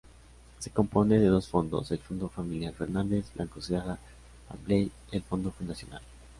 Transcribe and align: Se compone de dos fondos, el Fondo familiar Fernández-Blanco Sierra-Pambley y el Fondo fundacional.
Se 0.57 0.71
compone 0.71 1.19
de 1.19 1.27
dos 1.27 1.47
fondos, 1.47 1.91
el 1.91 1.99
Fondo 1.99 2.27
familiar 2.27 2.73
Fernández-Blanco 2.73 3.61
Sierra-Pambley 3.61 4.91
y 5.11 5.15
el 5.15 5.21
Fondo 5.21 5.51
fundacional. 5.51 6.01